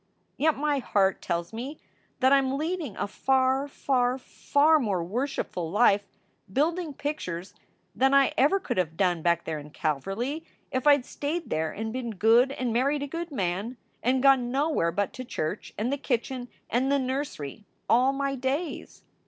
[0.35, 1.77] Yet my heart tells me
[2.21, 6.03] that I m leading a far, far, far more worshipful life
[6.51, 7.53] building pictures
[7.93, 11.71] than I ever could have done back there in Calverly, if I d stayed there
[11.71, 15.93] and been good and married a good man and gone nowhere but to church and
[15.93, 19.03] the kitchen and the nursery all my days.